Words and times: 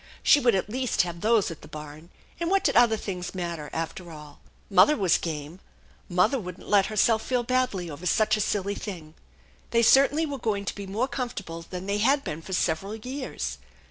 She 0.23 0.39
would 0.39 0.55
at 0.55 0.67
least 0.67 1.03
have 1.03 1.21
those 1.21 1.51
at 1.51 1.61
the 1.61 1.67
barn, 1.67 2.09
and 2.39 2.49
what 2.49 2.63
did 2.63 2.75
other 2.75 2.97
things 2.97 3.35
mat 3.35 3.57
ter, 3.57 3.69
after 3.71 4.11
all? 4.11 4.39
Mother 4.67 4.97
was 4.97 5.19
game. 5.19 5.59
Mother 6.09 6.39
wouldn't 6.39 6.67
let 6.67 6.87
herself 6.87 7.21
feel 7.21 7.43
badly 7.43 7.87
over 7.87 8.07
such 8.07 8.35
a 8.35 8.41
silly 8.41 8.73
thing. 8.73 9.13
They 9.69 9.83
certainly 9.83 10.25
were 10.25 10.39
going 10.39 10.65
to 10.65 10.73
be 10.73 10.87
more 10.87 11.07
comfortable 11.07 11.61
than 11.61 11.85
they 11.85 11.99
had 11.99 12.23
been 12.23 12.41
for 12.41 12.51
several 12.53 12.95
years. 12.95 13.59